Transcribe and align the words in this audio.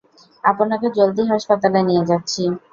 আপনাকে 0.43 0.87
জলদি 0.97 1.23
হাসপাতালে 1.31 1.79
নিয়ে 1.89 2.03
যাচ্ছি। 2.09 2.43